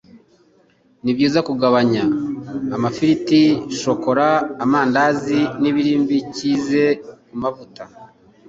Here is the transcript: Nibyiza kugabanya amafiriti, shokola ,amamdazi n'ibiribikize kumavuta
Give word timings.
Nibyiza 1.03 1.39
kugabanya 1.47 2.03
amafiriti, 2.75 3.41
shokola 3.81 4.27
,amamdazi 4.63 5.39
n'ibiribikize 5.61 6.83
kumavuta 7.27 7.83